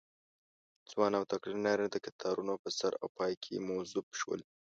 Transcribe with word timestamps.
ځوان 0.89 1.11
او 1.19 1.23
تکړه 1.31 1.55
نارینه 1.65 1.89
د 1.91 1.97
کتارونو 2.05 2.53
په 2.63 2.69
سر 2.79 2.91
او 3.01 3.07
پای 3.17 3.33
کې 3.43 3.65
موظف 3.67 4.07
شول. 4.19 4.41